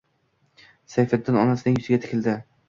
[0.93, 2.37] Sayfiddin onasining yuziga tikildi